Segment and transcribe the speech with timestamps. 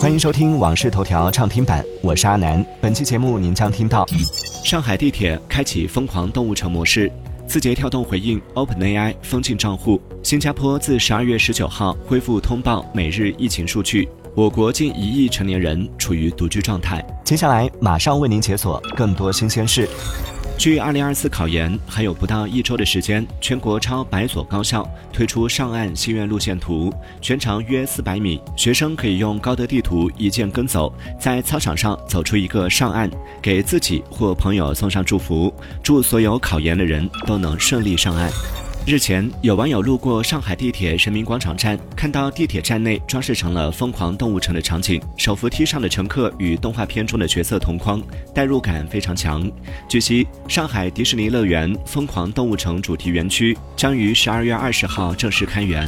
[0.00, 2.64] 欢迎收听《往事头条》畅听版，我是阿南。
[2.80, 4.06] 本期节目您将听到：
[4.64, 7.06] 上海地铁开启疯狂动物城模式；
[7.46, 17.04] 字节跳动回应 OpenAI 封禁账户；新加坡自十二月十九号恢复通报每日疫情数据；我国近一亿成年人处于独居状态。
[17.22, 19.86] 接下来马上为您解锁更多新鲜事。
[20.60, 33.10] 距二零二四考研还有不到一周的时间，全国超百所高校推出上岸心愿路线图，全长约四百米，学生可以用高德地图一键跟走，在操场上走出一个上岸，
[33.40, 35.50] 给自己或朋友送上祝福，
[35.82, 38.30] 祝所有考研的人都能顺利上岸。
[38.86, 48.02] 日前，有网友路过上海地铁人民广场站，看到地铁站内装饰成了疯狂动物城的场景，手扶梯上的乘客与动画片中的角色同框，
[48.34, 49.48] 代入感非常强。
[49.88, 55.86] 据悉，上海迪士尼乐园疯狂动物城主题园区将于十二月二十号正式开园。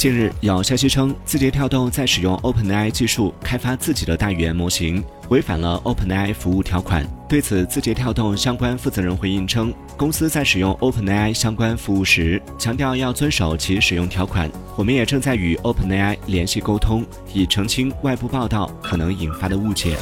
[0.00, 7.06] 近日有消息称，字节跳动在使用 OpenAI 技术开发自己的大语言模型，违反了 OpenAI 服务条款。
[7.28, 14.50] 对此，字节跳动相关负责人回应称，公司在使用 OpenAI 相关服务时，强调要遵守其使用条款。
[14.74, 19.98] 我们也正在与 OpenAI 联系沟通，以澄清外部报道可能引发的误解。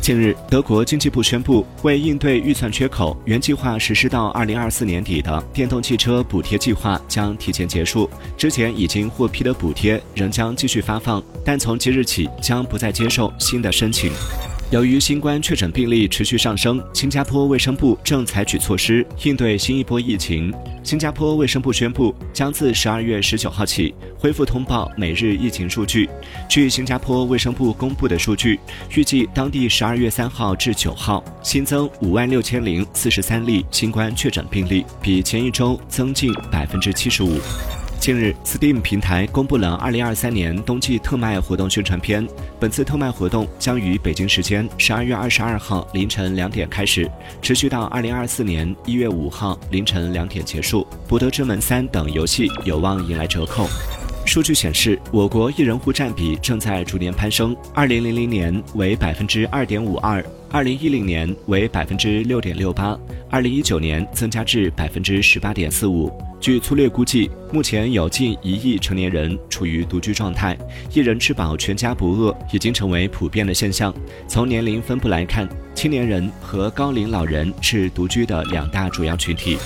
[0.00, 8.08] 近日，德国经济部宣布，为应对预算缺口，原计划实施到二零二四年底的电动汽车补贴计划将提前结束。
[8.36, 14.10] 之前已经获批的补贴仍将继续发放，但从即日起将不再接受新的申请。
[14.70, 20.52] 由于新冠确诊病例持续上升，新加坡卫生部正采取措施应对新一波疫情。
[20.82, 26.06] 新加坡卫生部宣布，将自十二月十九号起恢复通报每日疫情数据。
[26.50, 28.60] 据新加坡卫生部公布的数据，
[28.94, 37.40] 预计当地十二月三号至九号新增五万六千零四十三例新冠确诊病例，比前一周增近百分之七十五。
[38.00, 42.26] 近日，Steam 平台公布了2023年冬季特卖活动宣传片。
[42.58, 47.10] 本次特卖活动将于北京时间12月22号凌晨两点开始，
[47.42, 50.86] 持续到2024年1月5号凌晨两点结束。
[51.08, 53.68] 《博德之门3》等游戏有望迎来折扣。
[54.28, 57.56] 数据显示，我国一人户占比正在逐年攀升。
[57.72, 62.94] 二零零零年为百分之二点五二，二零一零年为百分之六点六八，
[63.30, 66.12] 二零一九年增加至百分之十八点四五。
[66.38, 70.54] 据粗略估计，目前有近一亿成年人处于独居状态，
[70.92, 73.94] 一人吃饱全家不饿已经成为普遍的现象。
[74.28, 79.56] 从年龄分布来看，青年人和高龄老人是独居的两大主要群体。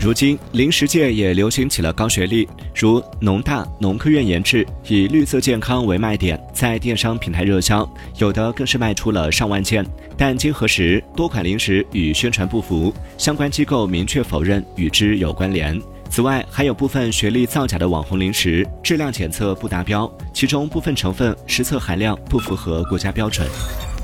[0.00, 7.88] 如今，零食界也流行起了高学历，如农大、农科院研制，以绿色健康为卖点，在电商平台热销，
[8.18, 9.84] 有的更是卖出了上万件。
[10.14, 15.80] 但经核实，多款零食与宣传不符，相关机构明确否认与之有关联。
[16.10, 23.48] 此外，还有部分学历造假的网红零食，质量检测不达标，其中部分成分实测含量不符合国家标准。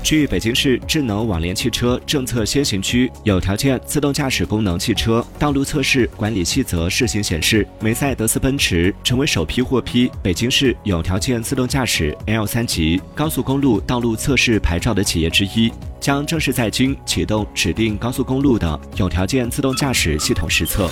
[0.03, 20.89] 据北京市智能网联汽车政策先行区有条件自动驾驶功能汽车道路测试管理细则试行显示，梅赛德斯奔驰成为首批获批北京市有条件自动驾驶 L 三级高速公路道路测试牌照的企业之一，将正式在京启动指定高速公路的有条件自动驾驶系统实测。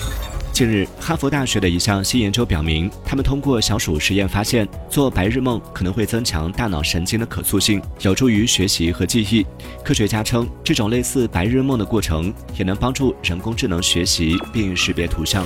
[0.59, 9.45] 近日，哈佛大学的一项新研究表明，他们通过小鼠实验发现，做白日梦可能会增强大脑神经的可塑性，有助于学习和记忆。
[9.85, 15.45] 科学家称，这种类似白日梦的过程也能帮助人工智能学习并识别图像。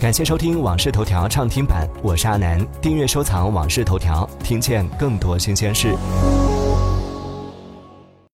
[0.00, 2.64] 感谢收听《往事头条》畅听版，我是阿南。
[2.80, 5.88] 订阅收藏《往事头条》，听见更多新鲜事。